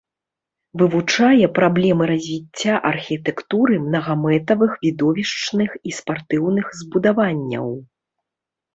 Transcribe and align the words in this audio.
Вывучае 0.81 1.47
праблемы 1.59 2.03
развіцця 2.13 2.73
архітэктуры 2.93 3.73
мнагамэтавых 3.85 4.71
відовішчных 4.89 5.69
і 5.87 5.97
спартыўных 6.03 6.65
збудаванняў. 6.83 7.67